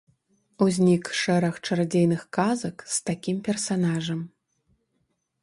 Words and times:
Узнік 0.65 1.03
шэраг 1.19 1.59
чарадзейных 1.65 2.21
казак 2.39 2.75
з 2.95 3.05
такім 3.11 3.37
персанажам. 3.51 4.19